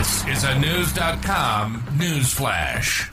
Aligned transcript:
This 0.00 0.26
is 0.28 0.44
a 0.44 0.58
News.com 0.58 1.84
news 1.98 2.32
flash. 2.32 3.10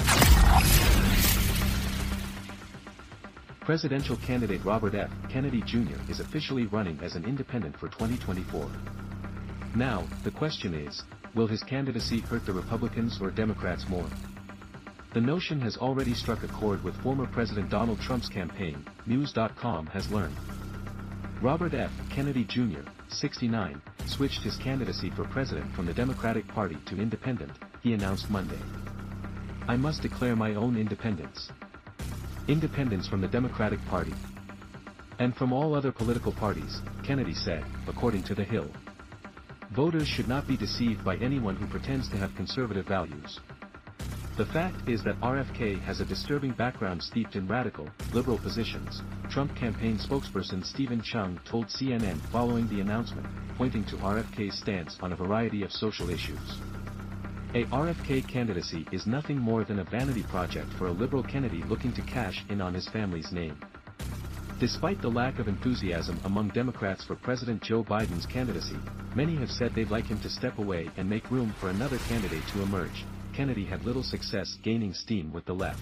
Presidential 3.59 4.15
candidate 4.15 4.63
Robert 4.63 4.95
F. 4.95 5.11
Kennedy 5.27 5.61
Jr. 5.63 5.99
is 6.09 6.21
officially 6.21 6.67
running 6.67 6.97
as 7.03 7.17
an 7.17 7.25
independent 7.25 7.75
for 7.75 7.89
2024. 7.89 8.69
Now, 9.75 10.05
the 10.23 10.31
question 10.31 10.73
is, 10.73 11.03
will 11.35 11.45
his 11.45 11.61
candidacy 11.61 12.21
hurt 12.21 12.45
the 12.45 12.53
Republicans 12.53 13.19
or 13.19 13.31
Democrats 13.31 13.89
more? 13.89 14.07
The 15.13 15.19
notion 15.19 15.59
has 15.59 15.75
already 15.75 16.13
struck 16.13 16.43
a 16.43 16.47
chord 16.47 16.81
with 16.85 16.95
former 17.01 17.27
President 17.27 17.69
Donald 17.69 17.99
Trump's 17.99 18.29
campaign, 18.29 18.85
News.com 19.05 19.87
has 19.87 20.09
learned. 20.09 20.37
Robert 21.41 21.73
F. 21.73 21.91
Kennedy 22.09 22.45
Jr., 22.45 22.79
69, 23.09 23.81
switched 24.07 24.41
his 24.41 24.57
candidacy 24.57 25.09
for 25.09 25.23
president 25.25 25.71
from 25.73 25.85
the 25.85 25.93
Democratic 25.93 26.47
Party 26.47 26.77
to 26.85 26.99
independent, 26.99 27.51
he 27.81 27.93
announced 27.93 28.29
Monday. 28.29 28.59
I 29.67 29.75
must 29.75 30.01
declare 30.01 30.35
my 30.35 30.55
own 30.55 30.77
independence. 30.77 31.49
Independence 32.47 33.07
from 33.07 33.21
the 33.21 33.27
Democratic 33.27 33.83
Party. 33.85 34.13
And 35.19 35.35
from 35.35 35.51
all 35.51 35.75
other 35.75 35.91
political 35.91 36.31
parties, 36.31 36.81
Kennedy 37.03 37.33
said, 37.33 37.65
according 37.87 38.23
to 38.23 38.35
The 38.35 38.43
Hill. 38.43 38.69
Voters 39.71 40.07
should 40.07 40.27
not 40.27 40.47
be 40.47 40.55
deceived 40.55 41.03
by 41.03 41.17
anyone 41.17 41.55
who 41.55 41.67
pretends 41.67 42.07
to 42.09 42.17
have 42.17 42.35
conservative 42.35 42.85
values. 42.87 43.39
The 44.37 44.45
fact 44.45 44.87
is 44.87 45.01
that 45.01 45.19
RFK 45.19 45.81
has 45.81 45.99
a 45.99 46.05
disturbing 46.05 46.51
background 46.51 47.01
steeped 47.01 47.35
in 47.35 47.47
radical, 47.47 47.89
liberal 48.13 48.37
positions, 48.37 49.01
Trump 49.31 49.55
campaign 49.55 49.97
spokesperson 49.97 50.63
Steven 50.63 51.01
Cheung 51.01 51.43
told 51.43 51.69
CNN 51.69 52.19
following 52.31 52.67
the 52.67 52.79
announcement, 52.79 53.25
pointing 53.57 53.83
to 53.85 53.95
RFK's 53.95 54.55
stance 54.59 54.95
on 55.01 55.11
a 55.11 55.15
variety 55.15 55.63
of 55.63 55.71
social 55.71 56.11
issues. 56.11 56.59
A 57.55 57.65
RFK 57.65 58.27
candidacy 58.27 58.85
is 58.91 59.07
nothing 59.07 59.39
more 59.39 59.63
than 59.63 59.79
a 59.79 59.83
vanity 59.83 60.21
project 60.21 60.71
for 60.73 60.85
a 60.85 60.91
liberal 60.91 61.23
Kennedy 61.23 61.63
looking 61.63 61.91
to 61.93 62.01
cash 62.03 62.45
in 62.49 62.61
on 62.61 62.75
his 62.75 62.87
family's 62.89 63.31
name. 63.31 63.57
Despite 64.59 65.01
the 65.01 65.09
lack 65.09 65.39
of 65.39 65.47
enthusiasm 65.47 66.19
among 66.25 66.49
Democrats 66.49 67.03
for 67.03 67.15
President 67.15 67.63
Joe 67.63 67.83
Biden's 67.83 68.27
candidacy, 68.27 68.77
many 69.15 69.35
have 69.37 69.49
said 69.49 69.73
they'd 69.73 69.89
like 69.89 70.05
him 70.05 70.19
to 70.19 70.29
step 70.29 70.59
away 70.59 70.91
and 70.95 71.09
make 71.09 71.31
room 71.31 71.55
for 71.59 71.69
another 71.69 71.97
candidate 72.07 72.45
to 72.49 72.61
emerge, 72.61 73.03
Kennedy 73.37 73.65
had 73.65 73.85
little 73.85 74.01
success 74.01 74.57
gaining 74.63 74.95
steam 74.95 75.31
with 75.31 75.45
the 75.45 75.53
left. 75.53 75.77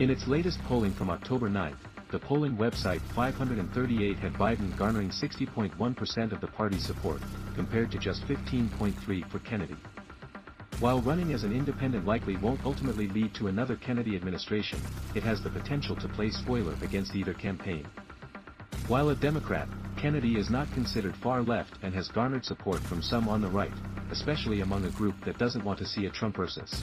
In 0.00 0.10
its 0.10 0.26
latest 0.26 0.58
polling 0.64 0.92
from 0.92 1.08
October 1.08 1.48
9, 1.48 1.76
the 2.10 2.18
polling 2.18 2.56
website 2.56 3.00
538 3.14 4.16
had 4.16 4.32
Biden 4.32 4.76
garnering 4.76 5.10
60.1% 5.10 6.32
of 6.32 6.40
the 6.40 6.48
party's 6.48 6.84
support, 6.84 7.22
compared 7.54 7.92
to 7.92 7.98
just 7.98 8.26
15.3 8.26 9.30
for 9.30 9.38
Kennedy. 9.38 9.76
While 10.80 11.00
running 11.02 11.32
as 11.32 11.44
an 11.44 11.52
independent 11.52 12.04
likely 12.04 12.36
won't 12.38 12.64
ultimately 12.64 13.06
lead 13.06 13.32
to 13.34 13.46
another 13.46 13.76
Kennedy 13.76 14.16
administration, 14.16 14.80
it 15.14 15.22
has 15.22 15.40
the 15.40 15.50
potential 15.50 15.94
to 15.94 16.08
play 16.08 16.30
spoiler 16.30 16.74
against 16.82 17.14
either 17.14 17.32
campaign. 17.32 17.86
While 18.88 19.10
a 19.10 19.14
Democrat, 19.14 19.68
Kennedy 19.96 20.36
is 20.36 20.50
not 20.50 20.72
considered 20.72 21.14
far 21.18 21.42
left 21.42 21.78
and 21.82 21.94
has 21.94 22.08
garnered 22.08 22.44
support 22.44 22.80
from 22.88 23.02
some 23.02 23.28
on 23.28 23.40
the 23.40 23.48
right, 23.48 23.70
especially 24.10 24.60
among 24.60 24.84
a 24.84 24.90
group 24.90 25.14
that 25.24 25.38
doesn't 25.38 25.64
want 25.64 25.78
to 25.78 25.86
see 25.86 26.06
a 26.06 26.10
Trump 26.10 26.36
versus 26.36 26.82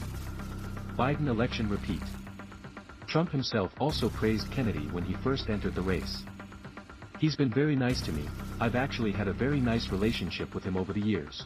Biden 0.97 1.28
election 1.28 1.70
repeat. 1.70 2.02
Trump 3.08 3.31
himself 3.31 3.72
also 3.80 4.09
praised 4.09 4.52
Kennedy 4.52 4.88
when 4.92 5.03
he 5.03 5.14
first 5.23 5.50
entered 5.50 5.75
the 5.75 5.81
race. 5.81 6.23
He's 7.20 7.36
been 7.36 7.52
very 7.52 7.75
nice 7.75 8.02
to 8.02 8.11
me, 8.11 8.28
I've 8.59 8.75
actually 8.75 9.11
had 9.11 9.28
a 9.28 9.33
very 9.33 9.59
nice 9.59 9.92
relationship 9.92 10.53
with 10.53 10.64
him 10.64 10.75
over 10.75 10.94
the 10.94 11.02
years. 11.02 11.45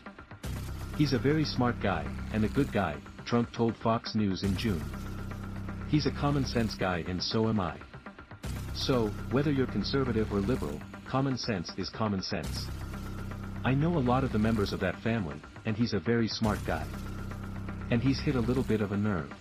He's 0.98 1.14
a 1.14 1.20
very 1.20 1.46
smart 1.46 1.80
guy, 1.82 2.06
and 2.34 2.44
a 2.44 2.50
good 2.50 2.72
guy, 2.72 2.98
Trump 3.26 3.52
told 3.54 3.76
Fox 3.78 4.16
News 4.16 4.44
in 4.44 4.56
June. 4.58 4.84
He's 5.90 6.06
a 6.06 6.12
common 6.12 6.46
sense 6.46 6.76
guy 6.76 7.04
and 7.08 7.22
so 7.22 7.50
am 7.50 7.60
I. 7.60 7.78
So, 8.74 9.08
whether 9.32 9.52
you're 9.52 9.68
conservative 9.68 10.32
or 10.32 10.40
liberal, 10.40 10.80
common 11.06 11.38
sense 11.38 11.72
is 11.78 11.90
common 11.90 12.22
sense. 12.22 12.68
I 13.64 13.76
know 13.76 13.96
a 13.96 14.00
lot 14.00 14.24
of 14.24 14.32
the 14.32 14.40
members 14.40 14.74
of 14.74 14.80
that 14.80 15.00
family, 15.02 15.40
and 15.66 15.78
he's 15.78 15.94
a 15.94 16.00
very 16.00 16.28
smart 16.28 16.58
guy. 16.66 16.84
And 17.92 18.02
he's 18.02 18.20
hit 18.20 18.36
a 18.36 18.40
little 18.40 18.64
bit 18.64 18.82
of 18.82 18.92
a 18.92 18.98
nerve. 18.98 19.32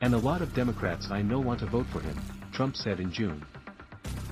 And 0.00 0.14
a 0.14 0.18
lot 0.18 0.42
of 0.42 0.52
Democrats 0.54 1.06
I 1.08 1.22
know 1.22 1.38
want 1.38 1.60
to 1.60 1.66
vote 1.66 1.86
for 1.92 2.00
him, 2.00 2.20
Trump 2.52 2.74
said 2.74 2.98
in 2.98 3.12
June. 3.12 3.46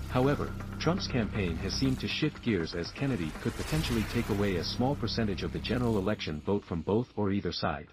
However, 0.08 0.50
Trump's 0.80 1.06
campaign 1.06 1.54
has 1.58 1.72
seemed 1.72 2.00
to 2.00 2.08
shift 2.08 2.42
gears 2.42 2.74
as 2.74 2.90
Kennedy 2.90 3.30
could 3.42 3.54
potentially 3.54 4.04
take 4.12 4.28
away 4.28 4.56
a 4.56 4.64
small 4.64 4.96
percentage 4.96 5.44
of 5.44 5.52
the 5.52 5.60
general 5.60 5.98
election 5.98 6.40
vote 6.44 6.64
from 6.64 6.82
both 6.82 7.06
or 7.14 7.30
either 7.30 7.52
side. 7.52 7.86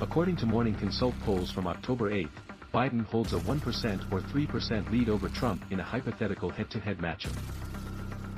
According 0.00 0.34
to 0.38 0.46
Morning 0.46 0.74
Consult 0.74 1.14
polls 1.20 1.52
from 1.52 1.68
October 1.68 2.10
8, 2.10 2.26
Biden 2.74 3.04
holds 3.04 3.34
a 3.34 3.38
1% 3.38 4.12
or 4.12 4.20
3% 4.20 4.90
lead 4.90 5.08
over 5.08 5.28
Trump 5.28 5.62
in 5.70 5.78
a 5.78 5.84
hypothetical 5.84 6.50
head-to-head 6.50 6.98
matchup. 6.98 7.36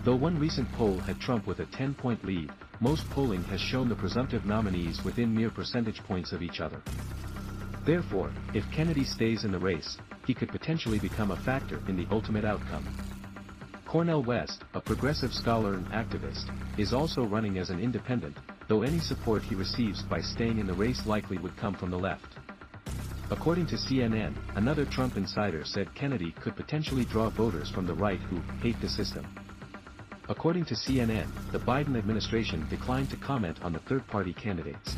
Though 0.05 0.17
one 0.17 0.39
recent 0.39 0.71
poll 0.73 0.99
had 0.99 1.19
Trump 1.19 1.47
with 1.47 1.61
a 1.61 1.67
10-point 1.67 2.27
lead, 2.27 2.51
most 2.79 3.09
polling 3.09 3.43
has 3.45 3.59
shown 3.59 3.89
the 3.89 3.95
presumptive 3.95 4.45
nominees 4.45 5.03
within 5.03 5.35
mere 5.35 5.49
percentage 5.49 6.05
points 6.05 6.33
of 6.33 6.43
each 6.43 6.61
other. 6.61 6.83
Therefore, 7.87 8.31
if 8.53 8.71
Kennedy 8.71 9.05
stays 9.05 9.45
in 9.45 9.51
the 9.51 9.59
race, 9.59 9.97
he 10.27 10.35
could 10.35 10.51
potentially 10.51 10.99
become 10.99 11.31
a 11.31 11.37
factor 11.37 11.81
in 11.89 11.97
the 11.97 12.07
ultimate 12.11 12.45
outcome. 12.45 12.87
Cornel 13.87 14.23
West, 14.23 14.65
a 14.75 14.81
progressive 14.81 15.33
scholar 15.33 15.73
and 15.73 15.87
activist, 15.87 16.51
is 16.79 16.93
also 16.93 17.25
running 17.25 17.57
as 17.57 17.71
an 17.71 17.81
independent, 17.81 18.37
though 18.69 18.83
any 18.83 18.99
support 18.99 19.43
he 19.43 19.55
receives 19.55 20.03
by 20.03 20.21
staying 20.21 20.59
in 20.59 20.67
the 20.67 20.75
race 20.75 21.07
likely 21.07 21.39
would 21.39 21.57
come 21.57 21.75
from 21.75 21.91
the 21.91 21.99
left. 21.99 22.37
According 23.31 23.69
to 23.69 23.77
CNN, 23.77 24.35
another 24.57 24.85
Trump 24.85 25.17
insider 25.17 25.65
said 25.65 25.95
Kennedy 25.95 26.33
could 26.43 26.57
potentially 26.57 27.07
draw 27.07 27.31
voters 27.31 27.71
from 27.71 27.87
the 27.87 27.95
right 27.95 28.21
who 28.21 28.43
hate 28.61 28.79
the 28.83 28.89
system. 28.89 29.27
According 30.29 30.65
to 30.67 30.75
CNN, 30.75 31.29
the 31.53 31.59
Biden 31.59 31.99
administration 31.99 32.67
declined 32.71 33.11
to 33.11 33.17
comment 33.17 33.59
on 33.63 33.75
the 33.75 33.79
third-party 33.81 34.33
candidates. 34.33 34.97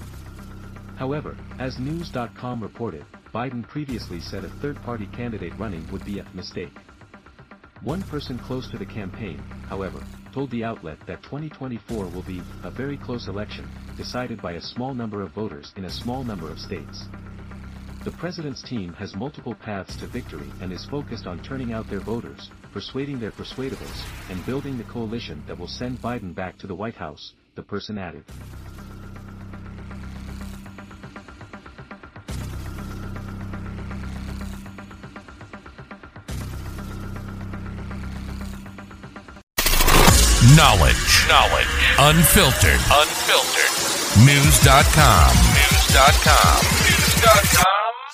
However, 0.97 1.37
as 1.59 1.81
News.com 1.81 2.62
reported, 2.62 3.04
Biden 3.34 3.66
previously 3.66 4.20
said 4.20 4.44
a 4.44 4.48
third-party 4.48 5.06
candidate 5.09 5.53
running 5.59 5.86
would 5.91 6.04
be 6.04 6.20
a 6.20 6.26
mistake. 6.32 6.78
One 7.82 8.03
person 8.03 8.38
close 8.38 8.70
to 8.70 8.78
the 8.78 8.86
campaign, 8.86 9.38
however, 9.69 10.00
told 10.32 10.50
the 10.50 10.62
outlet 10.62 10.98
that 11.06 11.25
2024 11.25 12.06
will 12.06 12.22
be 12.22 12.41
a 12.62 12.70
very 12.70 12.97
close 12.97 13.26
election, 13.26 13.69
decided 13.97 14.41
by 14.41 14.53
a 14.53 14.60
small 14.60 14.94
number 14.94 15.22
of 15.22 15.32
voters 15.32 15.72
in 15.76 15.86
a 15.86 15.91
small 15.91 16.22
number 16.22 16.50
of 16.50 16.60
states. 16.60 17.06
The 18.06 18.12
president's 18.12 18.62
team 18.62 18.92
has 18.92 19.16
multiple 19.16 19.56
paths 19.56 19.96
to 19.96 20.06
victory 20.06 20.46
and 20.60 20.72
is 20.72 20.84
focused 20.84 21.26
on 21.26 21.42
turning 21.42 21.72
out 21.72 21.90
their 21.90 21.98
voters, 21.98 22.52
persuading 22.72 23.18
their 23.18 23.32
persuadables, 23.32 24.06
and 24.30 24.46
building 24.46 24.78
the 24.78 24.84
coalition 24.84 25.42
that 25.48 25.58
will 25.58 25.66
send 25.66 26.00
Biden 26.00 26.32
back 26.32 26.56
to 26.58 26.68
the 26.68 26.74
White 26.76 26.94
House, 26.94 27.32
the 27.56 27.64
person 27.64 27.98
added. 27.98 28.22
Knowledge. 40.54 41.26
Knowledge. 41.26 41.66
Unfiltered. 41.98 42.80
Unfiltered. 42.86 43.72
News.com. 44.24 45.34
News.com. 45.56 46.62
News.com. 46.86 47.76